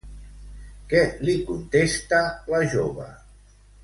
[0.93, 2.21] Què li contesta
[2.55, 3.09] la jove?